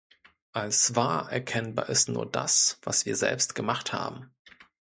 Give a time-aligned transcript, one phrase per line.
[0.51, 4.33] Als wahr erkennbar ist nur das, was wir selbst gemacht haben.